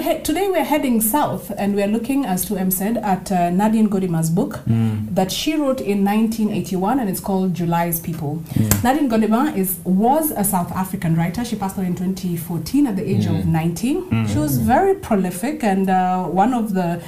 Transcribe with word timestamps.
Today 0.00 0.48
we're 0.48 0.62
heading 0.62 1.00
south 1.00 1.50
and 1.58 1.74
we're 1.74 1.88
looking, 1.88 2.24
as 2.24 2.48
2M 2.48 2.72
said, 2.72 2.98
at 2.98 3.32
uh, 3.32 3.50
Nadine 3.50 3.88
Gordimer's 3.90 4.30
book 4.30 4.60
Mm. 4.68 5.12
that 5.16 5.32
she 5.32 5.56
wrote 5.56 5.80
in 5.80 6.04
1981 6.04 7.00
and 7.00 7.10
it's 7.10 7.18
called 7.18 7.54
July's 7.54 7.98
People. 7.98 8.36
Mm. 8.54 8.84
Nadine 8.84 9.10
Gordimer 9.10 9.56
is, 9.56 9.80
was 9.82 10.30
a 10.30 10.44
South 10.44 10.70
African 10.70 11.16
writer. 11.16 11.44
She 11.44 11.56
passed 11.56 11.76
away 11.76 11.86
in 11.88 11.96
2014 11.96 12.86
at 12.86 12.94
the 12.94 13.02
age 13.10 13.26
of 13.26 13.44
19. 13.46 14.04
Mm. 14.10 14.28
She 14.32 14.38
was 14.38 14.58
very 14.58 14.94
prolific 14.94 15.64
and 15.64 15.90
uh, 15.90 16.22
one 16.26 16.54
of 16.54 16.72
the 16.74 17.02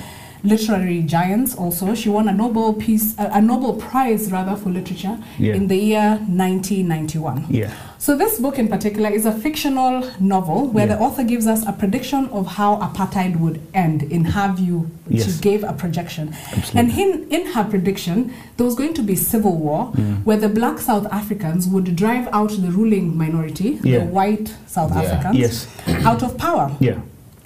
literary 0.44 1.02
giants 1.02 1.54
also. 1.54 1.94
She 1.94 2.08
won 2.08 2.28
a 2.28 2.32
Nobel 2.32 2.72
Peace, 2.74 3.14
a, 3.18 3.40
Nobel 3.40 3.74
Prize 3.74 4.30
rather 4.32 4.56
for 4.56 4.70
literature 4.70 5.18
Yeah. 5.38 5.54
in 5.54 5.68
the 5.68 5.76
year 5.76 6.18
1991. 6.28 7.46
Yeah. 7.48 7.70
So 7.98 8.16
this 8.16 8.40
book 8.40 8.58
in 8.58 8.66
particular 8.66 9.08
is 9.10 9.26
a 9.26 9.32
fictional 9.32 10.04
novel 10.18 10.66
where 10.66 10.86
Yeah. 10.88 10.96
the 10.96 11.00
author 11.02 11.22
gives 11.22 11.46
us 11.46 11.64
a 11.66 11.72
prediction 11.72 12.28
of 12.32 12.46
how 12.58 12.76
apartheid 12.78 13.38
would 13.38 13.60
end 13.74 14.02
in 14.02 14.24
her 14.24 14.52
view. 14.52 14.90
Yes. 15.08 15.24
She 15.36 15.40
gave 15.40 15.62
a 15.62 15.72
projection. 15.72 16.34
Absolutely. 16.56 16.80
And 16.80 16.90
in, 16.98 17.30
in 17.30 17.46
her 17.52 17.62
prediction, 17.64 18.32
there 18.56 18.66
was 18.66 18.74
going 18.74 18.94
to 18.94 19.02
be 19.02 19.14
civil 19.14 19.56
war 19.56 19.92
Mm. 19.94 20.24
where 20.24 20.36
the 20.36 20.48
black 20.48 20.78
South 20.80 21.06
Africans 21.12 21.68
would 21.68 21.94
drive 21.94 22.28
out 22.32 22.50
the 22.50 22.70
ruling 22.72 23.16
minority, 23.16 23.78
Yeah. 23.84 23.98
the 24.00 24.04
white 24.06 24.52
South 24.66 24.90
Yeah. 24.92 25.02
Africans, 25.02 25.38
Yes. 25.38 25.66
out 26.04 26.22
of 26.24 26.36
power. 26.36 26.72
Yeah. 26.80 26.94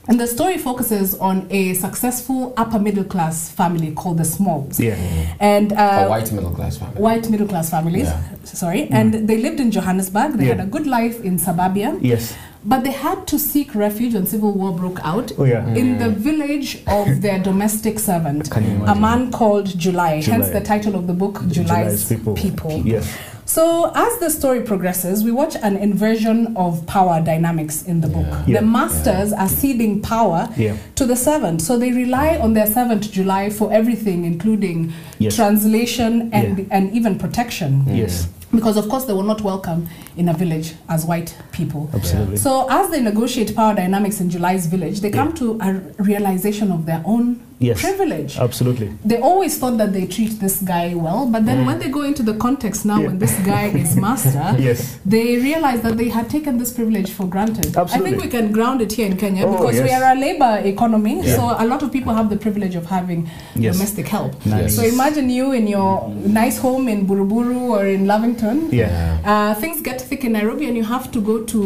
And 0.09 0.21
the 0.21 0.27
story 0.27 0.57
focuses 0.57 1.17
on 1.17 1.49
a 1.51 1.75
successful 1.75 2.55
upper 2.57 2.79
middle 2.79 3.03
class 3.05 3.51
family 3.51 3.91
called 3.93 4.19
the 4.19 4.25
Smalls. 4.25 4.79
Yeah. 4.79 4.95
And 5.41 5.73
uh, 5.73 6.05
a 6.07 6.09
white 6.09 6.31
middle 6.31 6.51
class 6.53 6.77
family. 6.77 7.01
white 7.01 7.29
middle 7.29 7.49
class 7.49 7.71
families. 7.71 8.05
Yeah. 8.07 8.23
Sorry, 8.45 8.89
and 8.91 9.29
they 9.29 9.39
lived 9.39 9.59
in 9.59 9.71
Johannesburg. 9.73 10.35
They 10.35 10.47
had 10.47 10.61
a 10.61 10.67
good 10.67 10.87
life 10.87 11.21
in 11.25 11.39
suburbia, 11.39 11.99
Yes. 12.01 12.37
but 12.65 12.85
they 12.85 12.93
had 12.93 13.27
to 13.27 13.39
seek 13.39 13.75
refuge 13.75 14.15
when 14.15 14.27
civil 14.27 14.53
war 14.53 14.73
broke 14.73 15.01
out 15.03 15.33
Oh 15.39 15.45
yeah. 15.45 15.67
in 15.75 15.99
the 15.99 16.11
village 16.11 16.85
of 16.87 17.21
their 17.25 17.41
domestic 17.43 17.99
servant, 17.99 18.49
a 18.57 18.95
man 18.95 19.33
called 19.33 19.67
July. 19.77 20.21
July. 20.21 20.37
Hence 20.37 20.51
the 20.51 20.61
title 20.61 20.95
of 20.95 21.09
the 21.09 21.13
book, 21.15 21.43
July's, 21.49 22.09
people. 22.09 22.35
people. 22.37 22.81
Yes. 22.87 23.13
So, 23.49 23.93
as 23.95 24.19
the 24.19 24.29
story 24.29 24.63
progresses, 24.63 25.23
we 25.23 25.31
watch 25.31 25.55
an 25.63 25.77
inversion 25.77 26.53
of 26.57 26.85
power 26.87 27.21
dynamics 27.23 27.85
in 27.85 28.01
the 28.01 28.09
book. 28.09 28.27
Yeah. 28.45 28.61
The 28.61 28.67
masters 28.67 29.33
are 29.33 29.49
ceding 29.49 30.03
power 30.03 30.49
Yeah. 30.57 30.77
to 30.97 31.07
the 31.07 31.15
servant. 31.15 31.63
So, 31.63 31.79
they 31.79 31.93
rely 31.93 32.39
on 32.39 32.55
their 32.55 32.67
servant 32.67 33.09
July 33.13 33.51
for 33.51 33.73
everything, 33.73 34.25
including 34.25 34.93
Yes. 35.21 35.37
translation 35.37 36.29
and, 36.33 36.59
Yeah. 36.59 36.65
and 36.73 36.93
even 36.93 37.19
protection. 37.19 37.85
Yes. 37.89 38.27
Because, 38.53 38.77
of 38.77 38.89
course, 38.89 39.05
they 39.05 39.13
were 39.13 39.23
not 39.23 39.43
welcome 39.43 39.87
in 40.17 40.29
a 40.29 40.35
village 40.35 40.75
as 40.89 41.05
white 41.05 41.37
people. 41.53 41.89
Absolutely. 41.95 42.39
So, 42.39 42.67
as 42.69 42.91
they 42.91 43.01
negotiate 43.01 43.55
power 43.55 43.75
dynamics 43.75 44.21
in 44.21 44.29
July's 44.29 44.67
village, 44.67 45.03
they 45.03 45.11
come 45.11 45.29
Yeah. 45.29 45.35
to 45.35 45.59
a 45.63 46.03
realization 46.03 46.73
of 46.73 46.85
their 46.87 47.01
own 47.05 47.37
Yes. 47.59 47.81
privilege 47.81 48.37
Absolutely. 48.39 48.93
they 49.03 49.19
always 49.19 49.59
thought 49.59 49.79
that 49.79 49.93
they 49.95 50.07
treat 50.07 50.33
this 50.41 50.61
guy 50.61 50.95
well, 50.95 51.25
but 51.27 51.47
then 51.47 51.65
when 51.65 51.79
they 51.79 51.89
go 51.89 52.03
into 52.03 52.23
the 52.23 52.35
context 52.35 52.85
now, 52.85 52.99
Yeah. 53.01 53.07
when 53.07 53.19
this 53.19 53.35
guy 53.47 53.67
is 53.83 53.97
master, 53.97 54.55
Yes. 54.59 54.99
they 55.07 55.37
realize 55.39 55.81
that 55.81 55.97
they 55.97 56.09
had 56.11 56.29
taken 56.29 56.59
this 56.59 56.71
privilege 56.73 57.11
for 57.11 57.25
granted. 57.27 57.75
I 57.77 57.85
think 57.87 58.21
we 58.21 58.29
can 58.29 58.53
ground 58.53 58.83
it 58.83 58.93
here 58.93 59.07
in 59.07 59.17
Kenya 59.17 59.47
Oh, 59.47 59.53
because 59.53 59.81
we 59.81 59.91
are 59.91 60.05
a 60.13 60.15
labor 60.21 60.61
economy, 60.65 61.23
Yeah. 61.23 61.37
so 61.37 61.43
a 61.59 61.67
lot 61.67 61.83
of 61.83 61.91
people 61.91 62.13
have 62.13 62.29
the 62.29 62.37
privilege 62.37 62.75
of 62.75 62.85
having 62.87 63.29
Yes. 63.55 63.75
domestic 63.77 64.07
help. 64.09 64.33
Nice. 64.45 64.77
So 64.77 64.83
imagine 64.83 65.31
you 65.31 65.53
in 65.53 65.67
your 65.67 66.13
nice 66.27 66.59
home 66.59 66.89
in 66.89 67.07
Buruburu 67.07 67.71
or 67.77 67.87
in 67.87 68.07
Lavington. 68.07 68.69
Yeah. 68.71 68.91
Uh, 69.25 69.55
things 69.55 69.81
get 69.81 69.99
thick 70.01 70.25
in 70.25 70.33
Nairobi, 70.33 70.67
and 70.69 70.77
you 70.77 70.85
have 70.85 71.11
to 71.13 71.21
go 71.21 71.39
to 71.45 71.61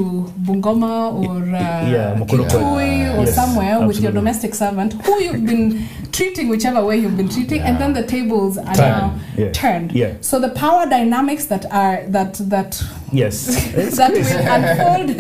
Bungoma 0.47 1.12
or 1.20 1.36
uh, 1.42 1.91
Yeah. 1.94 2.20
Kitui 2.30 2.94
or 3.19 3.25
Yes, 3.25 3.34
somewhere 3.34 3.86
with 3.86 3.98
your 4.00 4.12
domestic 4.12 4.54
servant 4.54 4.92
who 5.04 5.14
you've 5.22 5.44
been 5.47 5.79
treating 6.12 6.48
whichever 6.48 6.84
way 6.84 6.96
you've 6.98 7.16
been 7.16 7.28
treating, 7.28 7.60
and 7.62 7.78
then 7.78 7.92
the 7.94 8.02
tables 8.02 8.58
are 8.58 8.74
Turn. 8.74 8.88
now 8.90 9.14
Yeah. 9.36 9.52
turned. 9.52 9.92
Yeah. 9.92 10.12
So 10.20 10.38
the 10.40 10.48
power 10.50 10.86
dynamics 10.88 11.46
that 11.46 11.64
are 11.72 12.02
that 12.08 12.34
that 12.50 12.82
Yes. 13.12 13.46
That 13.96 14.12
will 14.12 14.46
unfold 14.56 15.10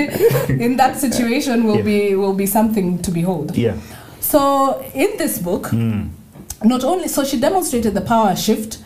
in 0.60 0.76
that 0.76 0.98
situation 1.00 1.64
will 1.64 1.76
Yeah. 1.78 1.82
be 2.10 2.14
will 2.16 2.34
be 2.34 2.46
something 2.46 2.98
to 3.02 3.10
behold. 3.10 3.56
Yeah. 3.56 3.74
So 4.20 4.82
in 4.94 5.08
this 5.18 5.38
book, 5.38 5.70
Mm. 5.72 6.08
not 6.64 6.84
only 6.84 7.08
so 7.08 7.24
she 7.24 7.38
demonstrated 7.40 7.94
the 7.94 8.00
power 8.02 8.36
shift 8.36 8.78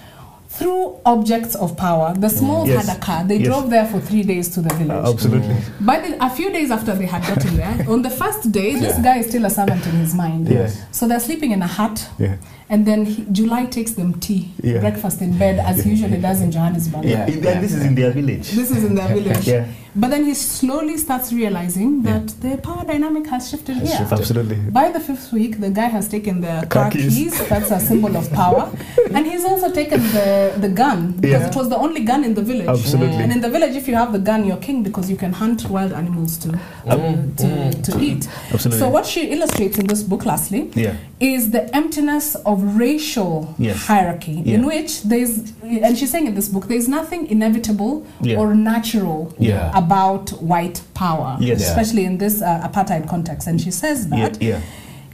through 0.59 0.97
objects 1.05 1.55
of 1.57 1.77
power. 1.77 2.15
The 2.17 2.29
Smalls 2.31 2.69
Yes. 2.69 2.87
had 2.87 2.97
a 2.97 3.01
car. 3.01 3.25
They 3.25 3.37
Yes. 3.39 3.47
drove 3.47 3.71
there 3.71 3.87
for 3.87 4.01
three 4.01 4.23
days 4.23 4.49
to 4.51 4.61
the 4.61 4.73
village. 4.75 5.05
Uh, 5.05 5.11
absolutely. 5.13 5.57
But 5.81 6.05
a 6.21 6.31
few 6.31 6.51
days 6.53 6.71
after 6.71 6.95
they 6.95 7.07
had 7.07 7.23
gotten 7.27 7.57
there, 7.57 7.87
on 7.89 8.03
the 8.03 8.11
first 8.11 8.53
day, 8.53 8.75
this 8.79 8.97
Yeah. 8.97 9.03
guy 9.03 9.19
is 9.19 9.27
still 9.29 9.45
a 9.45 9.51
servant 9.51 9.85
in 9.87 9.93
his 9.93 10.15
mind. 10.15 10.49
Yes. 10.49 10.77
So 10.93 11.09
they're 11.09 11.19
sleeping 11.21 11.51
in 11.51 11.61
a 11.63 11.67
hut, 11.67 12.07
Yeah. 12.19 12.37
And 12.71 12.87
then 12.87 13.05
he, 13.05 13.25
July 13.33 13.67
takes 13.67 13.93
them 13.93 14.15
tea, 14.21 14.51
Yeah. 14.63 14.81
breakfast 14.81 15.21
in 15.21 15.37
bed, 15.39 15.59
as 15.59 15.85
he 15.85 15.91
usually 15.91 16.19
does 16.19 16.41
in 16.41 16.51
Johannesburg. 16.51 17.05
Yeah. 17.05 17.27
In 17.27 17.41
their- 17.41 17.61
This 17.61 17.73
is 17.75 17.85
in 17.85 17.95
their 17.95 18.11
village. 18.11 18.51
This 18.53 18.71
is 18.71 18.85
in 18.85 18.95
their 18.95 19.09
village. 19.09 19.47
Yeah. 19.47 19.67
But 19.97 20.11
then 20.11 20.25
he 20.25 20.35
slowly 20.35 20.97
starts 20.97 21.33
realizing 21.33 22.03
Yeah. 22.05 22.19
that 22.19 22.27
the 22.41 22.57
power 22.69 22.85
dynamic 22.85 23.29
has 23.29 23.49
shifted 23.51 23.77
Has 23.77 23.89
here. 23.89 23.99
shifted. 23.99 24.19
Absolutely. 24.19 24.57
By 24.57 24.91
the 24.91 24.99
fifth 24.99 25.33
week, 25.33 25.61
the 25.61 25.71
guy 25.71 25.87
has 25.87 26.09
taken 26.09 26.41
the 26.41 26.67
Car 26.69 26.85
car 26.85 26.91
keys. 26.91 27.15
keys. 27.15 27.35
That's 27.49 27.71
a 27.71 27.79
symbol 27.79 28.17
of 28.17 28.29
power. 28.33 28.65
and 29.15 29.25
he's 29.25 29.45
also 29.45 29.71
taken 29.71 30.01
the, 30.17 30.53
the 30.65 30.69
gun 30.69 31.13
because 31.21 31.43
Yeah. 31.43 31.49
it 31.51 31.55
was 31.55 31.69
the 31.69 31.77
only 31.77 32.03
gun 32.03 32.25
in 32.25 32.35
the 32.35 32.43
village. 32.43 32.67
Absolutely. 32.67 33.23
And 33.23 33.31
in 33.31 33.41
the 33.41 33.49
village, 33.51 33.77
if 33.77 33.87
you 33.87 33.95
have 33.95 34.11
the 34.13 34.19
gun, 34.31 34.45
you're 34.45 34.57
king 34.69 34.83
because 34.83 35.09
you 35.09 35.17
can 35.17 35.33
hunt 35.33 35.71
wild 35.71 35.93
animals 35.93 36.39
to, 36.39 36.59
uh, 36.89 36.97
to, 37.37 37.73
to 37.83 38.01
eat. 38.01 38.27
Absolutely. 38.53 38.81
So, 38.81 38.89
what 38.89 39.07
she 39.07 39.23
illustrates 39.35 39.79
in 39.79 39.87
this 39.87 40.03
book, 40.03 40.25
lastly, 40.27 40.71
Yeah. 40.75 40.95
is 41.21 41.51
the 41.51 41.63
emptiness 41.75 42.35
of 42.51 42.54
racial 42.63 43.55
Yes. 43.59 43.87
hierarchy, 43.87 44.43
in 44.45 44.65
which 44.67 45.03
there's, 45.03 45.53
and 45.63 45.97
she's 45.99 46.11
saying 46.11 46.27
in 46.27 46.35
this 46.35 46.49
book, 46.49 46.69
there's 46.69 46.89
nothing 46.89 47.27
inevitable 47.29 48.05
Yeah. 48.21 48.39
or 48.39 48.55
natural 48.55 49.35
Yeah. 49.39 49.71
about 49.75 50.31
white 50.43 50.81
power, 50.95 51.37
Yes. 51.41 51.61
Yeah. 51.61 51.67
especially 51.69 52.05
in 52.05 52.19
this 52.19 52.43
uh, 52.43 52.69
apartheid 52.69 53.09
context. 53.09 53.47
And 53.49 53.61
she 53.61 53.71
says 53.71 54.09
that 54.09 54.41
Yeah. 54.43 54.61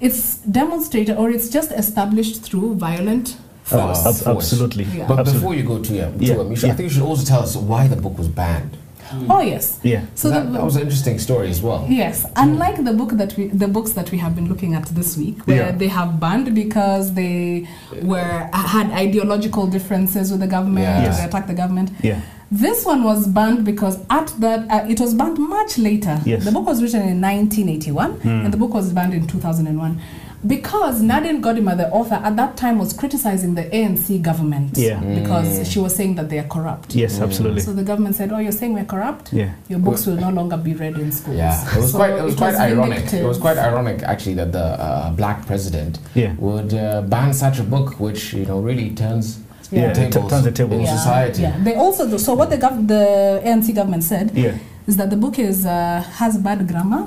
it's 0.00 0.36
demonstrated 0.50 1.16
or 1.16 1.30
it's 1.30 1.48
just 1.48 1.70
established 1.72 2.42
through 2.42 2.74
violent 2.76 3.36
Uh, 3.72 3.78
force. 3.94 3.98
ab- 4.06 4.14
force. 4.14 4.26
absolutely. 4.52 4.84
Yeah. 4.84 5.06
But 5.06 5.20
Absolutely. 5.20 5.32
before 5.40 5.54
you 5.54 5.62
go 5.62 5.78
to, 5.78 5.92
yeah, 5.94 6.06
to 6.10 6.24
Yeah, 6.24 6.34
um, 6.36 6.50
you 6.50 6.56
yeah. 6.60 6.72
I 6.72 6.74
think 6.76 6.80
you 6.88 6.88
should 6.90 7.02
also 7.02 7.24
tell 7.24 7.42
us 7.42 7.56
why 7.56 7.86
the 7.86 7.96
book 7.96 8.18
was 8.18 8.26
banned. 8.28 8.76
Oh 9.12 9.40
hmm. 9.40 9.46
yes. 9.48 9.80
Yeah. 9.82 10.04
So 10.14 10.30
that, 10.30 10.46
the, 10.46 10.52
that 10.52 10.64
was 10.64 10.76
an 10.76 10.82
interesting 10.82 11.18
story 11.18 11.48
as 11.48 11.60
well. 11.62 11.86
Yes, 11.88 12.22
hmm. 12.22 12.32
unlike 12.36 12.84
the 12.84 12.92
book 12.92 13.10
that 13.12 13.36
we, 13.36 13.48
the 13.48 13.68
books 13.68 13.92
that 13.92 14.10
we 14.10 14.18
have 14.18 14.34
been 14.34 14.48
looking 14.48 14.74
at 14.74 14.86
this 14.86 15.16
week, 15.16 15.46
where 15.46 15.66
Yeah. 15.66 15.72
they 15.72 15.88
have 15.88 16.20
banned 16.20 16.54
because 16.54 17.14
they 17.14 17.68
were 18.02 18.48
had 18.52 18.90
ideological 18.92 19.66
differences 19.66 20.30
with 20.30 20.40
the 20.40 20.46
government, 20.46 20.84
Yeah. 20.84 21.00
or 21.00 21.02
Yes. 21.04 21.18
they 21.18 21.24
attacked 21.24 21.48
the 21.48 21.54
government. 21.54 21.90
Yeah. 22.02 22.20
This 22.52 22.84
one 22.84 23.04
was 23.04 23.28
banned 23.28 23.64
because 23.64 23.98
at 24.10 24.34
that 24.40 24.68
uh, 24.70 24.86
it 24.88 24.98
was 24.98 25.14
banned 25.14 25.38
much 25.38 25.78
later. 25.78 26.20
Yes. 26.24 26.44
The 26.44 26.50
book 26.50 26.66
was 26.66 26.82
written 26.82 27.02
in 27.02 27.20
1981, 27.20 28.10
Hmm. 28.12 28.28
and 28.28 28.52
the 28.52 28.56
book 28.56 28.74
was 28.74 28.92
banned 28.92 29.14
in 29.14 29.26
2001. 29.26 30.00
Because 30.46 31.02
Nadine 31.02 31.42
Gordimer, 31.42 31.76
the 31.76 31.90
author, 31.90 32.14
at 32.14 32.34
that 32.36 32.56
time 32.56 32.78
was 32.78 32.94
criticizing 32.94 33.54
the 33.54 33.64
ANC 33.76 34.18
government 34.22 34.70
Yeah. 34.76 34.98
because 35.00 35.70
she 35.70 35.78
was 35.78 35.94
saying 35.94 36.14
that 36.14 36.30
they 36.30 36.38
are 36.38 36.48
corrupt. 36.48 36.94
Yes. 36.94 37.20
Absolutely. 37.20 37.60
So 37.60 37.74
the 37.74 37.84
government 37.84 38.16
said, 38.16 38.32
"Oh, 38.32 38.38
you're 38.38 38.50
saying 38.50 38.72
we're 38.72 38.84
corrupt? 38.86 39.32
Yeah. 39.34 39.50
Your 39.68 39.78
books 39.80 40.06
will 40.06 40.16
no 40.16 40.30
longer 40.30 40.56
be 40.56 40.72
read 40.72 40.96
in 40.98 41.12
schools." 41.12 41.36
Yeah, 41.36 41.60
it 41.76 41.76
was 41.76 41.92
So 41.92 41.98
quite. 41.98 42.14
It 42.14 42.24
was 42.24 42.34
quite 42.36 42.54
ironic. 42.54 43.12
It 43.12 43.24
was 43.26 43.36
quite 43.38 43.58
ironic, 43.58 44.02
actually, 44.02 44.34
that 44.36 44.50
the 44.52 44.64
uh, 44.82 45.10
black 45.12 45.44
president 45.46 45.98
Yeah. 46.14 46.32
would 46.38 46.72
uh, 46.74 47.02
ban 47.02 47.32
such 47.34 47.60
a 47.60 47.62
book, 47.62 48.00
which 48.00 48.32
you 48.32 48.46
know 48.46 48.60
really 48.60 48.90
turns 48.90 49.40
Yeah. 49.72 49.92
the 49.92 50.04
T- 50.06 50.10
tables 50.10 50.30
turns 50.30 50.44
the 50.44 50.52
tables. 50.52 50.78
in 50.80 50.84
yeah, 50.86 50.96
society. 50.96 51.42
Yeah, 51.42 51.56
they 51.62 51.74
also 51.74 52.08
do. 52.10 52.18
So 52.18 52.34
what 52.34 52.50
the 52.50 52.58
gov- 52.58 52.86
the 52.88 53.40
ANC 53.44 53.74
government 53.74 54.02
said 54.04 54.30
Yeah. 54.34 54.54
is 54.86 54.96
that 54.96 55.10
the 55.10 55.16
book 55.16 55.38
is 55.38 55.64
uh, 55.66 56.02
has 56.16 56.36
bad 56.38 56.66
grammar. 56.66 57.06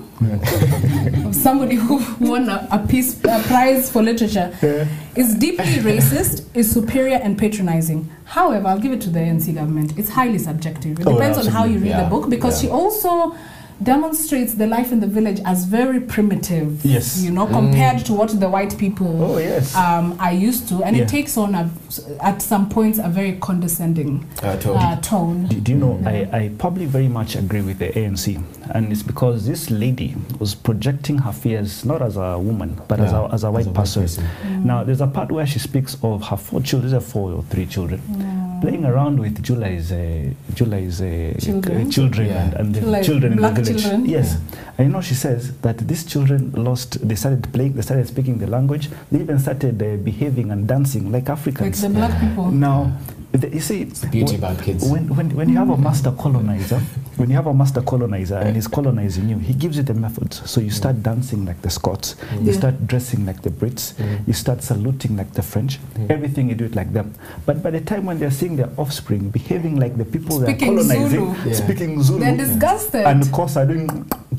of 1.26 1.36
somebody 1.48 1.76
who 1.76 1.96
won 2.20 2.48
a, 2.50 2.68
a 2.72 2.80
peace 2.88 3.20
a 3.24 3.40
prize 3.48 3.90
for 3.92 4.02
literature 4.02 4.56
Yeah. 4.62 4.88
is 5.16 5.36
deeply 5.36 5.76
racist, 5.92 6.46
is 6.54 6.72
superior 6.72 7.18
and 7.18 7.38
patronizing. 7.38 8.10
However, 8.26 8.68
I'll 8.70 8.80
give 8.80 8.94
it 8.94 9.02
to 9.02 9.10
the 9.10 9.20
ANC 9.20 9.54
government. 9.54 9.98
It's 9.98 10.10
highly 10.10 10.38
subjective. 10.40 11.00
It 11.00 11.08
Oh, 11.08 11.14
depends 11.14 11.38
on 11.38 11.48
how 11.48 11.66
you 11.66 11.80
read 11.80 11.92
absolutely. 11.92 12.04
the 12.04 12.10
book 12.10 12.30
because 12.30 12.64
Yeah. 12.64 12.70
she 12.70 12.74
also 12.74 13.36
demonstrates 13.82 14.54
the 14.56 14.68
life 14.68 14.92
in 14.92 15.00
the 15.00 15.08
village 15.08 15.40
as 15.46 15.66
very 15.66 16.00
primitive. 16.00 16.84
Yes. 16.86 17.22
You 17.22 17.32
know, 17.32 17.46
compared 17.48 18.06
to 18.06 18.14
what 18.14 18.40
the 18.40 18.50
white 18.50 18.78
people 18.78 19.24
Oh 19.24 19.38
yes. 19.38 19.76
um, 19.76 20.16
are 20.20 20.34
used 20.34 20.68
to, 20.70 20.84
and 20.84 20.96
Yeah. 20.96 21.04
it 21.04 21.10
takes 21.10 21.38
on 21.38 21.56
a, 21.56 21.70
at 22.22 22.42
some 22.42 22.70
points 22.70 23.00
a 23.00 23.10
very 23.10 23.34
condescending 23.34 24.26
Uh, 24.42 24.56
totally. 24.58 24.78
uh, 24.78 24.96
tone. 25.02 25.48
Do, 25.48 25.60
do 25.60 25.72
you 25.72 25.78
know, 25.78 26.00
I, 26.06 26.28
I 26.32 26.52
probably 26.58 26.86
very 26.86 27.08
much 27.08 27.36
agree 27.36 27.62
with 27.62 27.80
the 27.80 27.90
ANC. 27.90 28.42
And 28.72 28.92
it's 28.92 29.04
because 29.04 29.46
this 29.46 29.70
lady 29.70 30.16
was 30.40 30.56
projecting 30.56 31.18
her 31.20 31.34
fears 31.34 31.84
not 31.84 32.02
as 32.02 32.16
a 32.18 32.38
woman, 32.40 32.80
but 32.88 33.00
as, 33.00 33.12
Yeah, 33.12 33.28
a, 33.28 33.34
as 33.34 33.44
a 33.44 33.52
white 33.52 33.74
person. 33.74 34.04
Mm. 34.06 34.64
Now, 34.66 34.84
there's 34.84 35.02
a 35.02 35.08
part 35.08 35.32
where 35.32 35.46
she 35.46 35.60
speaks 35.60 35.98
of 36.02 36.24
her 36.24 36.38
four 36.38 36.62
children, 36.62 36.88
is 36.88 36.94
it 36.94 37.02
four 37.04 37.32
or 37.34 37.44
three 37.44 37.66
children? 37.66 38.02
Playing 38.64 38.86
around 38.86 39.16
with 39.20 39.36
July's 39.48 39.92
uh, 39.92 40.30
July's 40.60 41.02
uh, 41.02 41.34
Children. 41.48 41.88
uh, 41.88 41.90
children 41.92 42.28
Yeah. 42.28 42.44
and, 42.44 42.54
and 42.60 42.68
the 42.76 43.04
children 43.04 43.30
in 43.34 43.42
the 43.42 43.50
village. 43.50 43.82
children. 43.82 44.06
Yes, 44.16 44.28
you 44.80 44.88
know 44.94 45.02
she 45.02 45.16
says 45.26 45.42
that 45.66 45.78
these 45.90 46.04
children 46.12 46.40
lost. 46.68 46.90
They 47.08 47.16
started 47.24 47.42
playing. 47.56 47.74
They 47.78 47.82
started 47.90 48.08
speaking 48.08 48.36
the 48.44 48.48
language. 48.58 48.86
They 49.12 49.20
even 49.26 49.38
started 49.40 49.76
uh, 49.84 49.98
behaving 50.10 50.48
and 50.54 50.62
dancing 50.74 51.12
like 51.16 51.28
Africans. 51.38 51.84
Like 51.84 51.92
the 51.92 51.98
black 52.00 52.14
people. 52.24 52.52
Now, 52.52 52.80
you 53.42 53.60
see, 53.60 53.84
the 53.86 54.08
beauty 54.08 54.34
when- 54.38 54.44
about 54.54 54.64
kids. 54.64 54.86
When, 54.90 55.08
when, 55.16 55.30
when 55.36 55.50
you 55.50 55.58
have 55.58 55.70
a 55.70 55.78
master 55.78 56.12
colonizer, 56.12 56.80
when 57.18 57.30
you 57.30 57.36
have 57.36 57.48
a 57.48 57.54
master 57.54 57.82
colonizer 57.82 58.36
and 58.38 58.56
he's 58.56 58.68
colonizing 58.68 59.28
you, 59.30 59.38
he 59.40 59.54
gives 59.54 59.78
you 59.78 59.84
the 59.84 59.94
methods. 59.94 60.48
So 60.50 60.62
you 60.62 60.70
start 60.70 61.02
dancing 61.02 61.46
like 61.46 61.62
the 61.62 61.70
Scots, 61.70 62.16
you 62.34 62.52
Yeah. 62.52 62.54
start 62.54 62.88
dressing 62.88 63.26
like 63.26 63.42
the 63.42 63.50
Brits, 63.50 63.94
Mm. 63.96 64.28
you 64.28 64.34
start 64.34 64.62
saluting 64.64 65.18
like 65.18 65.34
the 65.34 65.42
French, 65.42 65.80
Mm. 65.96 66.12
everything 66.12 66.50
you 66.50 66.56
do 66.56 66.66
it 66.66 66.76
like 66.76 66.94
them. 66.94 67.14
But 67.46 67.64
by 67.64 67.72
the 67.72 67.82
time 67.82 68.06
when 68.06 68.20
they're 68.20 68.32
seeing 68.32 68.56
their 68.56 68.70
offspring 68.78 69.30
behaving 69.30 69.78
like 69.80 69.98
the 69.98 70.06
people 70.06 70.40
Speaking 70.42 70.76
they're 70.76 70.98
colonizing, 70.98 71.10
Zulu. 71.36 71.50
Yeah. 71.50 71.54
speaking 71.54 72.04
Zulu, 72.04 72.20
They're 72.20 72.38
disgusted. 72.38 73.06
and 73.06 73.22
of 73.22 73.32
course 73.32 73.58
are 73.58 73.66
doing 73.66 73.90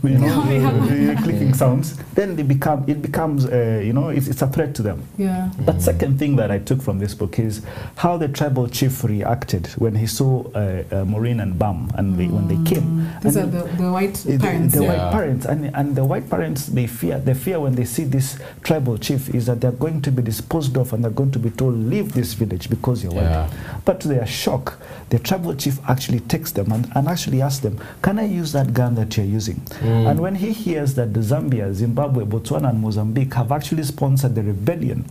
you 0.08 0.18
know 0.18 0.44
Yeah, 0.44 0.94
yeah. 0.94 1.12
uh, 1.18 1.22
clicking 1.22 1.54
sounds, 1.54 1.96
then 2.14 2.36
they 2.36 2.42
become 2.42 2.84
it 2.86 3.00
becomes 3.02 3.46
uh, 3.46 3.80
you 3.84 3.92
know 3.92 4.08
it's, 4.08 4.28
it's 4.28 4.42
a 4.42 4.46
threat 4.48 4.74
to 4.76 4.82
them. 4.82 5.02
yeah. 5.18 5.50
But 5.64 5.80
second 5.82 6.18
thing 6.18 6.36
that 6.36 6.50
I 6.50 6.58
took 6.58 6.82
from 6.82 6.98
this 6.98 7.14
book 7.14 7.38
is 7.38 7.62
how 7.96 8.16
the 8.16 8.28
tribal 8.28 8.68
chief 8.68 9.04
reacted 9.04 9.66
when 9.78 9.94
he 9.94 10.06
saw 10.06 10.44
uh, 10.54 10.82
uh, 10.92 11.04
Maureen 11.04 11.40
and 11.40 11.58
Bam 11.58 11.90
and 11.94 12.18
they, 12.18 12.26
when 12.26 12.48
they 12.48 12.70
came. 12.70 13.08
These 13.22 13.36
are 13.36 13.46
the, 13.46 13.62
the 13.82 13.90
white 13.92 14.14
the, 14.14 14.38
parents. 14.38 14.74
the 14.74 14.82
Yeah. 14.82 14.88
white 14.92 15.12
parents 15.12 15.46
and, 15.46 15.74
and 15.74 15.96
the 15.96 16.04
white 16.04 16.28
parents 16.28 16.66
they 16.66 16.86
fear 16.86 17.18
they 17.18 17.34
fear 17.34 17.58
when 17.60 17.74
they 17.74 17.84
see 17.84 18.04
this 18.04 18.38
tribal 18.62 18.98
chief 18.98 19.34
is 19.34 19.46
that 19.46 19.60
they're 19.60 19.72
going 19.86 20.00
to 20.02 20.10
be 20.12 20.22
disposed 20.22 20.76
of 20.76 20.92
and 20.92 21.02
they're 21.02 21.10
going 21.22 21.30
to 21.32 21.38
be 21.38 21.50
told 21.50 21.74
leave 21.74 22.12
this 22.12 22.34
village 22.34 22.68
because 22.68 23.02
you're 23.02 23.14
Yeah. 23.14 23.46
white 23.48 23.84
but 23.84 24.00
to 24.00 24.08
their 24.08 24.26
shock 24.26 24.78
the 25.10 25.18
tribal 25.18 25.54
chief 25.54 25.78
actually 25.88 26.20
takes 26.20 26.50
them 26.52 26.72
and, 26.72 26.90
and 26.94 27.08
actually 27.08 27.40
asks 27.42 27.60
them 27.60 27.78
can 28.02 28.18
i 28.18 28.24
use 28.24 28.52
that 28.52 28.72
gun 28.74 28.94
that 28.96 29.16
you're 29.16 29.26
using 29.38 29.56
Mm. 29.84 29.93
And 29.94 30.20
when 30.20 30.34
he 30.34 30.52
hears 30.52 30.94
that 30.94 31.12
the 31.14 31.20
zambia 31.20 31.72
zimbabwe 31.72 32.24
botswana 32.24 32.68
and 32.70 32.80
mozambique 32.80 33.34
have 33.34 33.52
actually 33.52 33.82
sponsored 33.84 34.34
the 34.34 34.42
rebellion 34.42 35.04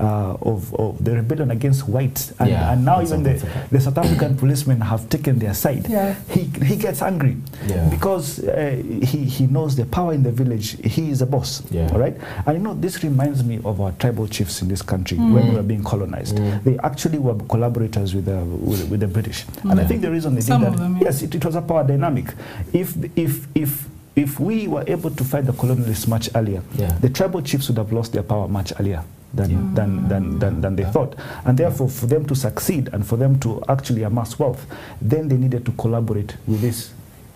uh, 0.00 0.34
of, 0.42 0.74
of 0.74 1.02
the 1.04 1.12
rebellion 1.14 1.50
against 1.50 1.88
whites 1.88 2.32
and, 2.38 2.50
Yeah, 2.50 2.72
and 2.72 2.84
now 2.84 3.02
even 3.02 3.22
the, 3.22 3.34
the 3.70 3.80
south 3.80 3.98
african 3.98 4.36
policemen 4.36 4.80
have 4.80 5.08
taken 5.08 5.38
their 5.38 5.54
side 5.54 5.88
Yeah. 5.88 6.14
he, 6.30 6.42
he 6.64 6.76
gets 6.76 7.02
angry 7.02 7.36
Yeah. 7.66 7.88
because 7.90 8.38
uh, 8.44 8.82
he, 9.02 9.24
he 9.24 9.46
knows 9.46 9.76
the 9.76 9.84
power 9.84 10.12
in 10.14 10.22
the 10.22 10.30
village. 10.32 10.76
He 10.84 11.10
is 11.10 11.22
a 11.22 11.26
boss. 11.26 11.62
Yeah. 11.70 11.90
All 11.92 11.98
right. 11.98 12.16
And 12.46 12.56
you 12.58 12.62
know, 12.62 12.74
this 12.74 13.02
reminds 13.04 13.42
me 13.44 13.60
of 13.64 13.80
our 13.80 13.92
tribal 13.92 14.26
chiefs 14.28 14.62
in 14.62 14.68
this 14.68 14.82
country 14.82 15.18
when 15.18 15.48
we 15.50 15.54
were 15.54 15.62
being 15.62 15.84
colonized. 15.84 16.36
Mm. 16.36 16.64
They 16.64 16.78
actually 16.78 17.18
were 17.18 17.34
collaborators 17.48 18.14
with 18.14 18.24
the, 18.26 18.38
with, 18.44 18.88
with 18.90 19.00
the 19.00 19.08
British. 19.08 19.44
And 19.64 19.80
I 19.80 19.84
think 19.84 20.00
the 20.02 20.10
reason 20.10 20.34
they 20.34 20.40
Some 20.40 20.62
did 20.62 20.72
that, 20.72 20.78
them, 20.78 20.96
yeah. 20.96 21.04
yes, 21.04 21.22
it, 21.22 21.34
it 21.34 21.44
was 21.44 21.54
a 21.56 21.62
power 21.62 21.84
dynamic. 21.84 22.26
If, 22.72 22.94
if, 23.16 23.46
if, 23.54 23.86
if 24.20 24.38
we 24.38 24.68
were 24.68 24.84
able 24.86 25.10
to 25.10 25.24
fight 25.24 25.46
the 25.46 25.52
colonialists 25.52 26.06
much 26.06 26.28
earlier, 26.34 26.62
Yeah. 26.76 26.92
the 27.00 27.08
tribal 27.08 27.42
chiefs 27.42 27.68
would 27.68 27.78
have 27.78 27.92
lost 27.92 28.12
their 28.12 28.22
power 28.22 28.48
much 28.48 28.72
earlier. 28.78 29.02
Than, 29.32 29.50
Yeah. 29.50 29.58
than, 29.74 30.08
than, 30.08 30.38
than, 30.40 30.60
than 30.60 30.74
they 30.76 30.82
Yeah. 30.82 30.90
thought. 30.90 31.14
And 31.44 31.56
therefore, 31.56 31.88
for 31.88 32.06
them 32.06 32.24
to 32.26 32.34
succeed 32.34 32.88
and 32.92 33.06
for 33.06 33.16
them 33.16 33.38
to 33.38 33.62
actually 33.68 34.02
amass 34.02 34.38
wealth, 34.40 34.66
then 35.00 35.28
they 35.28 35.36
needed 35.36 35.64
to 35.66 35.72
collaborate 35.72 36.34
with 36.48 36.62
these 36.62 36.90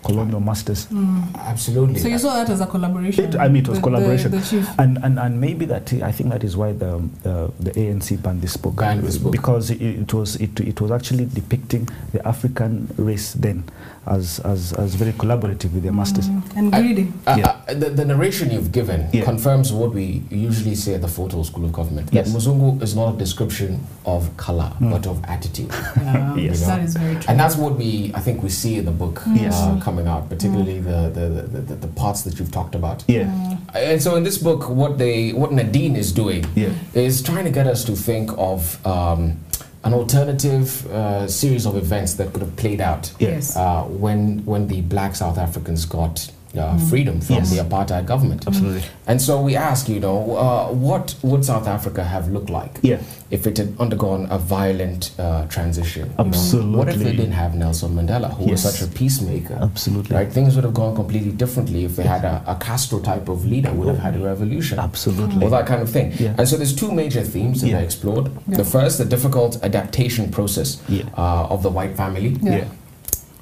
colonial 0.05 0.39
masters. 0.39 0.87
Absolutely. 1.35 1.99
So 1.99 2.07
you 2.07 2.17
saw 2.19 2.33
that 2.35 2.49
as 2.49 2.61
a 2.61 2.67
collaboration. 2.67 3.25
It, 3.25 3.35
I 3.35 3.47
mean, 3.47 3.63
it 3.63 3.67
was 3.69 3.77
the- 3.79 3.81
the- 3.81 3.89
collaboration, 3.89 4.31
The, 4.31 4.41
chief. 4.41 4.69
and, 4.79 4.97
and 5.03 5.19
and 5.19 5.41
maybe 5.41 5.65
that 5.65 5.91
I 5.93 6.11
think 6.11 6.29
that 6.29 6.43
is 6.43 6.55
why 6.55 6.71
the 6.73 6.95
uh, 7.25 7.49
the 7.59 7.71
ANC 7.71 8.21
banned 8.21 8.41
this 8.41 8.55
book, 8.57 8.75
Banned 8.75 9.03
this 9.03 9.17
book. 9.17 9.31
because 9.31 9.71
it, 9.71 9.81
it 9.81 10.13
was 10.13 10.35
it, 10.37 10.59
it 10.59 10.79
was 10.81 10.91
actually 10.91 11.25
depicting 11.25 11.89
the 12.13 12.25
African 12.27 12.87
race 12.97 13.33
then 13.33 13.63
as 14.05 14.39
as, 14.41 14.73
as 14.73 14.95
very 14.95 15.11
collaborative 15.13 15.73
with 15.73 15.83
their 15.83 15.91
masters. 15.93 16.29
Mm, 16.29 16.55
and 16.57 16.75
I- 16.75 16.81
greedy. 16.81 17.11
Uh, 17.27 17.35
Yeah. 17.39 17.54
Uh, 17.67 17.73
the, 17.73 17.89
the 17.89 18.05
narration 18.05 18.51
you've 18.51 18.71
given 18.71 19.07
Yeah. 19.11 19.23
confirms 19.23 19.71
what 19.73 19.93
we 19.93 20.21
usually 20.29 20.75
say 20.75 20.93
at 20.93 21.01
the 21.01 21.07
Photo 21.07 21.43
School 21.43 21.65
of 21.65 21.71
Government. 21.73 22.07
That 22.11 22.25
Yes. 22.27 22.33
Muzungu 22.33 22.81
is 22.81 22.95
not 22.95 23.15
a 23.15 23.17
description 23.17 23.79
of 24.05 24.35
color, 24.37 24.71
Mm. 24.79 24.91
but 24.91 25.07
of 25.07 25.23
attitude. 25.25 25.71
Yeah, 25.97 26.35
Yes. 26.35 26.65
That 26.65 26.81
is 26.81 26.95
very 26.95 27.15
true. 27.15 27.25
And 27.27 27.39
that's 27.39 27.55
what 27.55 27.77
we, 27.77 28.11
I 28.13 28.19
think, 28.19 28.43
we 28.43 28.49
see 28.49 28.77
in 28.77 28.85
the 28.85 28.91
book 28.91 29.21
Yes. 29.33 29.55
uh, 29.55 29.79
coming 29.81 30.07
out, 30.07 30.29
particularly 30.29 30.79
the, 30.79 31.09
the, 31.13 31.25
the, 31.51 31.61
the, 31.61 31.75
the 31.75 31.87
parts 31.87 32.21
that 32.23 32.39
you've 32.39 32.51
talked 32.51 32.75
about. 32.75 33.03
Yeah, 33.07 33.25
Mm. 33.25 33.57
And 33.73 34.01
so 34.01 34.15
in 34.15 34.23
this 34.23 34.37
book, 34.37 34.69
what 34.69 34.97
they, 34.97 35.33
what 35.33 35.51
Nadine 35.51 35.95
is 35.95 36.11
doing 36.13 36.45
yeah, 36.55 36.69
is 36.93 37.21
trying 37.21 37.45
to 37.45 37.51
get 37.51 37.67
us 37.67 37.83
to 37.85 37.93
think 37.95 38.31
of 38.37 38.79
um, 38.85 39.37
an 39.83 39.93
alternative 39.93 40.85
uh, 40.91 41.27
series 41.27 41.65
of 41.65 41.75
events 41.75 42.13
that 42.15 42.31
could 42.33 42.41
have 42.41 42.55
played 42.55 42.79
out. 42.81 43.11
Yes. 43.19 43.55
uh, 43.55 43.83
when 43.83 44.43
when 44.45 44.67
the 44.67 44.81
black 44.81 45.15
South 45.15 45.37
Africans 45.37 45.85
got 45.85 46.31
uh, 46.57 46.77
freedom 46.89 47.21
from 47.21 47.35
Yes. 47.37 47.51
the 47.51 47.57
apartheid 47.63 48.05
government. 48.05 48.47
absolutely. 48.47 48.83
And 49.07 49.21
so 49.21 49.41
we 49.41 49.55
ask, 49.55 49.87
you 49.89 49.99
know, 49.99 50.35
uh, 50.35 50.67
what 50.73 51.15
would 51.21 51.43
South 51.45 51.67
Africa 51.67 52.03
have 52.03 52.27
looked 52.29 52.49
like 52.49 52.79
Yeah, 52.81 52.99
if 53.29 53.45
it 53.47 53.57
had 53.57 53.75
undergone 53.79 54.27
a 54.29 54.37
violent 54.37 55.11
uh, 55.19 55.45
transition? 55.47 56.09
you 56.09 56.15
know? 56.17 56.25
Absolutely. 56.25 56.77
What 56.77 56.89
if 56.89 56.97
they 56.97 57.11
didn't 57.15 57.33
have 57.33 57.55
Nelson 57.55 57.95
Mandela, 57.95 58.33
who 58.33 58.45
was 58.51 58.61
such 58.63 58.81
a 58.81 58.87
peacemaker? 58.91 59.57
absolutely, 59.61 60.15
Right, 60.15 60.31
things 60.31 60.55
would 60.55 60.63
have 60.63 60.73
gone 60.73 60.95
completely 60.95 61.31
differently 61.31 61.85
if 61.85 61.95
they 61.95 62.03
had 62.03 62.23
a, 62.25 62.43
a 62.47 62.55
Castro 62.55 62.99
type 62.99 63.29
of 63.29 63.45
leader, 63.45 63.71
would 63.73 63.87
have 63.87 63.99
had 63.99 64.15
a 64.15 64.19
revolution 64.19 64.79
absolutely. 64.79 65.45
Or 65.45 65.49
that 65.49 65.65
kind 65.67 65.81
of 65.81 65.89
thing. 65.89 66.13
Yeah. 66.19 66.35
And 66.37 66.47
so 66.47 66.57
there's 66.57 66.75
two 66.75 66.91
major 66.91 67.21
themes 67.23 67.61
that 67.61 67.69
Yeah. 67.69 67.79
I 67.79 67.81
explored. 67.81 68.31
Yeah. 68.47 68.57
The 68.57 68.65
first, 68.65 68.97
the 68.97 69.05
difficult 69.05 69.57
adaptation 69.63 70.31
process 70.31 70.81
Yeah. 70.89 71.03
uh, 71.17 71.47
of 71.53 71.61
the 71.63 71.69
white 71.69 71.95
family. 71.95 72.37
Yeah. 72.41 72.65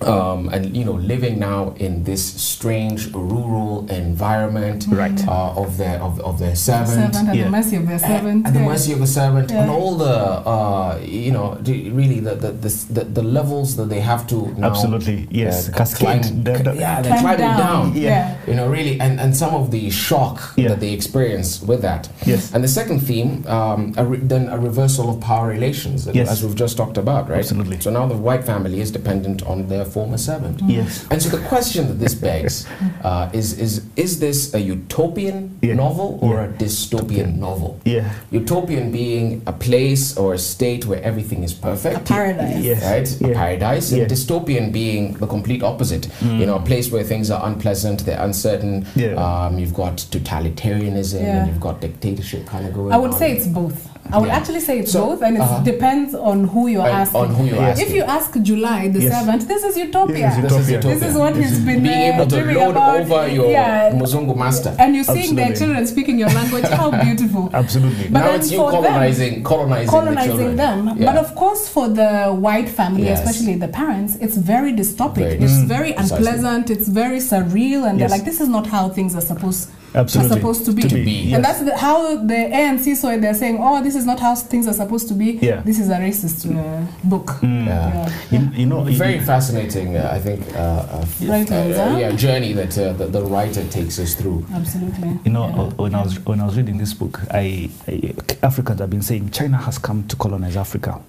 Yeah, 0.01 0.07
Um, 0.09 0.49
and 0.49 0.75
you 0.75 0.83
know, 0.83 0.93
living 0.93 1.39
now 1.39 1.73
in 1.77 2.03
this 2.03 2.23
strange 2.23 3.11
rural 3.13 3.85
environment 3.89 4.85
Right. 4.89 5.19
uh, 5.27 5.53
of 5.63 5.77
their 5.77 5.97
of, 6.01 6.19
of 6.21 6.39
their 6.39 6.55
servant, 6.55 7.13
servant 7.13 7.29
at 7.29 7.35
Yeah. 7.35 7.43
the 7.45 7.49
mercy 7.51 7.75
of 7.77 7.87
their 7.87 7.99
servant. 7.99 8.47
at 8.47 8.53
the 8.53 8.59
yeah. 8.59 8.65
mercy 8.73 8.91
of 8.93 8.99
the 8.99 9.07
servant, 9.07 9.51
Yeah. 9.51 9.61
and 9.61 9.69
all 9.71 9.95
the 9.95 10.15
uh, 10.53 10.99
you 11.03 11.31
know, 11.31 11.57
really 11.99 12.19
the 12.19 12.35
the, 12.35 12.51
the 12.51 12.69
the 12.95 13.03
the 13.19 13.23
levels 13.23 13.75
that 13.77 13.87
they 13.89 14.01
have 14.01 14.25
to 14.27 14.53
now, 14.57 14.67
absolutely. 14.71 15.27
Yes, 15.31 15.69
uh, 15.69 15.77
cascade. 15.77 16.23
climb- 16.23 16.43
the- 16.43 16.63
the- 16.63 16.75
yeah, 16.75 17.01
they're 17.01 17.19
climbing 17.19 17.39
down. 17.39 17.59
down. 17.59 17.85
Yeah. 17.95 18.01
Yeah. 18.03 18.35
You 18.47 18.55
know, 18.55 18.67
really, 18.77 18.99
and, 18.99 19.19
and 19.19 19.35
some 19.35 19.53
of 19.55 19.71
the 19.71 19.89
shock 19.89 20.37
Yeah. 20.57 20.69
that 20.69 20.79
they 20.79 20.91
experience 20.99 21.61
with 21.61 21.81
that. 21.81 22.09
Yes. 22.25 22.51
And 22.53 22.63
the 22.63 22.67
second 22.67 22.99
theme, 23.09 23.31
um, 23.47 23.93
a 23.97 24.03
re- 24.05 24.19
then 24.21 24.49
a 24.49 24.57
reversal 24.59 25.09
of 25.09 25.19
power 25.21 25.47
relations, 25.47 26.07
Yes. 26.13 26.29
as 26.31 26.43
we've 26.43 26.55
just 26.65 26.75
talked 26.77 26.97
about, 26.97 27.29
right? 27.29 27.39
Absolutely. 27.39 27.79
So 27.79 27.89
now 27.91 28.05
the 28.07 28.17
white 28.17 28.43
family 28.43 28.79
is 28.81 28.91
dependent 28.91 29.41
on 29.51 29.67
their 29.69 29.85
former 29.93 30.17
servant. 30.17 30.57
Yes. 30.77 31.05
And 31.11 31.21
so 31.21 31.29
the 31.37 31.43
question 31.53 31.87
that 31.89 31.99
this 32.03 32.15
begs 32.15 32.55
uh, 33.03 33.29
is, 33.39 33.47
is 33.65 33.71
is 33.95 34.11
this 34.19 34.53
a 34.53 34.59
utopian 34.59 35.37
Yeah. 35.61 35.75
novel 35.85 36.09
or 36.21 36.33
Yeah. 36.35 36.45
a 36.45 36.47
dystopian 36.63 37.29
novel? 37.47 37.71
Yeah. 37.85 38.05
Utopian 38.31 38.91
being 38.91 39.25
a 39.45 39.53
place 39.67 40.17
or 40.17 40.33
a 40.33 40.37
state 40.53 40.85
where 40.89 41.01
everything 41.03 41.43
is 41.43 41.53
perfect. 41.53 41.95
A 41.97 41.99
paradise. 42.15 42.63
Yes. 42.69 42.81
Right, 42.91 43.07
a 43.21 43.27
Yeah. 43.27 43.33
paradise, 43.41 43.85
and 43.91 44.01
dystopian 44.15 44.71
being 44.71 45.03
the 45.23 45.27
complete 45.27 45.61
opposite. 45.71 46.05
Mm. 46.21 46.39
You 46.39 46.45
know, 46.47 46.55
a 46.63 46.65
place 46.71 46.87
where 46.93 47.03
things 47.03 47.29
are 47.33 47.41
unpleasant, 47.49 47.97
they're 48.05 48.23
uncertain. 48.29 48.85
Yeah. 48.95 49.13
Um, 49.25 49.59
you've 49.59 49.73
got 49.83 49.95
totalitarianism 50.15 51.21
Yeah. 51.21 51.37
and 51.37 51.47
you've 51.49 51.59
got 51.67 51.81
dictatorship 51.81 52.45
kind 52.45 52.65
of 52.67 52.73
going 52.73 52.91
I 52.93 52.97
would 52.97 53.11
on. 53.13 53.19
say 53.19 53.31
it's 53.35 53.47
both. 53.47 53.89
I 54.11 54.19
would 54.19 54.27
Yeah. 54.27 54.35
actually 54.35 54.59
say 54.59 54.79
it's 54.79 54.91
So, 54.91 55.05
both, 55.07 55.21
and 55.23 55.37
it 55.37 55.41
uh-huh. 55.41 55.63
depends 55.63 56.13
on 56.13 56.43
who 56.47 56.67
you're 56.67 56.83
And 56.85 56.97
asking. 57.03 57.21
on 57.21 57.29
who 57.35 57.45
you're 57.45 57.55
Yeah. 57.55 57.69
asking. 57.69 57.87
If 57.87 57.93
you 57.95 58.03
ask 58.03 58.29
July, 58.41 58.87
the 58.89 59.01
Yes. 59.01 59.13
servant, 59.17 59.47
this 59.47 59.63
is 59.63 59.77
utopia. 59.77 60.27
This 60.29 60.35
is 60.37 60.43
This 60.43 60.51
is 60.61 60.69
utopia. 60.71 60.77
utopia. 60.77 60.99
This 60.99 61.09
is 61.09 61.15
what 61.17 61.35
he's 61.35 61.59
been 61.59 61.81
being 61.83 62.13
able 62.13 62.27
to 62.27 62.35
dreaming 62.43 62.55
load 62.63 62.71
about. 62.71 62.99
over 63.01 63.27
your 63.27 63.49
yeah. 63.49 63.91
Muzungu 63.93 64.35
master. 64.35 64.71
And 64.77 64.93
you're 64.95 65.03
seeing 65.15 65.35
their 65.35 65.53
children 65.55 65.87
speaking 65.87 66.19
your 66.19 66.29
language. 66.29 66.65
How 66.65 66.91
beautiful. 67.07 67.49
Absolutely. 67.53 68.09
But 68.09 68.19
now 68.19 68.25
then 68.27 68.39
it's 68.39 68.51
you 68.51 68.57
for 68.57 68.71
them- 68.71 68.83
colonizing, 68.83 69.43
colonizing, 69.43 70.37
the 70.37 70.55
them. 70.55 70.79
Yeah. 70.97 71.05
But 71.13 71.17
of 71.17 71.33
course, 71.35 71.67
for 71.67 71.87
the 71.87 72.11
white 72.45 72.69
family, 72.69 73.05
Yes. 73.05 73.19
especially 73.19 73.55
the 73.55 73.67
parents, 73.69 74.17
it's 74.19 74.35
very 74.37 74.73
dystopic. 74.73 75.15
Very 75.15 75.37
it's 75.45 75.53
Mm. 75.53 75.67
very 75.67 75.93
Precisely. 75.93 76.17
unpleasant. 76.17 76.69
It's 76.69 76.87
very 76.87 77.19
surreal, 77.19 77.87
and 77.89 77.99
Yes. 77.99 78.09
they're 78.09 78.17
like, 78.17 78.25
"This 78.25 78.41
is 78.41 78.49
not 78.49 78.67
how 78.67 78.89
things 78.89 79.15
are 79.15 79.21
supposed 79.21 79.69
Absolutely. 79.95 80.31
are 80.31 80.39
supposed 80.39 80.65
to 80.65 80.71
be." 80.71 80.81
To 80.83 80.95
be, 80.95 81.11
yes. 81.11 81.35
And 81.35 81.45
that's 81.45 81.61
the, 81.61 81.77
how 81.77 82.15
the 82.17 82.33
ANC 82.33 82.95
saw 82.95 83.09
it. 83.09 83.21
They're 83.21 83.33
saying, 83.33 83.57
"Oh, 83.59 83.81
this 83.83 83.95
is 83.95 84.05
not 84.05 84.19
how 84.19 84.35
things 84.35 84.67
are 84.67 84.73
supposed 84.73 85.07
to 85.09 85.13
be. 85.13 85.33
Yeah. 85.41 85.61
This 85.61 85.79
is 85.79 85.89
a 85.89 85.95
racist 85.97 86.45
uh, 86.49 86.85
book." 87.03 87.27
Mm. 87.41 87.65
Yeah. 87.67 88.09
Yeah. 88.31 88.39
You, 88.39 88.49
you 88.61 88.65
know, 88.65 88.87
you- 88.87 88.97
Very 88.97 89.19
fascinating, 89.19 89.95
uh, 89.97 90.09
I 90.11 90.19
think, 90.19 90.41
uh, 90.55 90.59
uh, 90.59 91.05
Right, 91.21 91.49
uh, 91.51 91.97
yeah, 91.99 92.11
journey 92.11 92.53
that 92.53 92.77
uh, 92.77 92.93
the, 92.93 93.07
the 93.07 93.21
writer 93.23 93.63
takes 93.67 93.99
us 93.99 94.13
through. 94.15 94.45
Absolutely. 94.53 95.19
You 95.25 95.31
know, 95.31 95.47
Yeah. 95.47 95.63
when 95.83 95.95
I 95.95 96.01
was 96.03 96.19
when 96.25 96.39
I 96.39 96.45
was 96.45 96.55
reading 96.57 96.77
this 96.77 96.93
book, 96.93 97.19
I, 97.31 97.69
I 97.87 98.13
Africans 98.43 98.79
have 98.79 98.89
been 98.89 99.01
saying 99.01 99.29
China 99.31 99.57
has 99.57 99.77
come 99.77 100.03
to 100.07 100.15
colonize 100.15 100.57
Africa, 100.57 100.99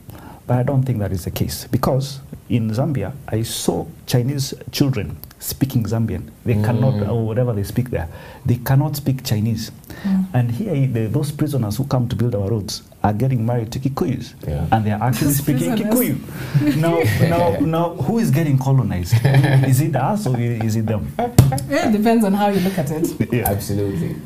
but 0.47 0.59
I 0.59 0.62
don't 0.62 0.83
think 0.85 0.99
that 0.99 1.12
is 1.12 1.25
the 1.25 1.31
case 1.31 1.67
because 1.71 2.21
in 2.48 2.70
Zambia 2.70 3.12
I 3.28 3.42
saw 3.42 3.86
Chinese 4.06 4.54
children 4.70 5.16
speaking 5.38 5.84
Zambian. 5.84 6.22
They 6.46 6.54
cannot 6.54 6.94
Mm. 6.94 7.08
or 7.10 7.26
whatever 7.26 7.52
they 7.52 7.64
speak 7.64 7.90
there, 7.90 8.08
they 8.46 8.56
cannot 8.56 8.96
speak 8.96 9.22
Chinese. 9.24 9.70
Mm. 10.02 10.26
And 10.32 10.50
here, 10.50 10.86
the, 10.86 11.06
those 11.06 11.30
prisoners 11.32 11.76
who 11.76 11.84
come 11.84 12.08
to 12.08 12.16
build 12.16 12.34
our 12.34 12.48
roads 12.48 12.82
are 13.02 13.12
getting 13.12 13.44
married 13.44 13.70
to 13.72 13.78
Kikuyus. 13.78 14.32
Yeah. 14.48 14.66
And 14.72 14.86
they 14.86 14.90
are 14.92 15.02
actually 15.02 15.28
Those 15.28 15.36
speaking 15.42 15.76
prisoners. 15.76 16.18
Kikuyu. 16.18 16.76
Now, 16.80 16.98
now, 17.28 17.60
now, 17.60 17.88
who 17.96 18.18
is 18.20 18.30
getting 18.30 18.58
colonized? 18.58 19.14
is 19.68 19.82
it 19.82 19.94
us 19.96 20.26
or 20.26 20.38
is 20.40 20.76
it 20.76 20.86
them? 20.86 21.12
It 21.18 21.92
depends 21.92 22.24
on 22.24 22.32
how 22.32 22.48
you 22.48 22.60
look 22.60 22.78
at 22.78 22.90
it. 22.90 23.32
Yeah. 23.32 23.50
Absolutely. 23.50 24.16